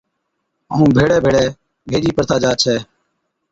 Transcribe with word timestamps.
ائُون 0.71 0.89
ڀيڙي 0.95 1.17
ڀيڙي 1.23 1.45
ڀيڏِي 1.89 2.11
پڙھتا 2.17 2.35
جا 2.43 2.51
ڇَي 2.61 2.75